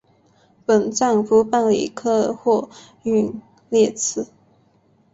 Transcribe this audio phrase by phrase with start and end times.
[0.65, 2.67] 本站不办理客货
[3.03, 4.25] 运列车。